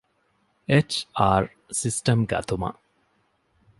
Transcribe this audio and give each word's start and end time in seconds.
އެޗް.އާރް 0.69 1.51
ސިސްޓަމް 1.79 2.21
ގަތުމަށް 2.31 2.79